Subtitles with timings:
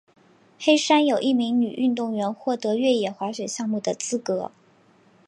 [0.57, 4.51] 黑山有一名女运动员获得越野滑雪项目的资格。